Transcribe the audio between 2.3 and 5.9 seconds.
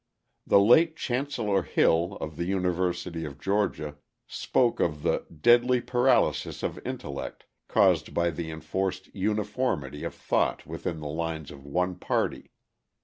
the University of Georgia, spoke of the "deadly